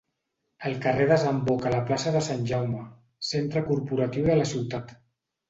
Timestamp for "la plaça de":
1.73-2.23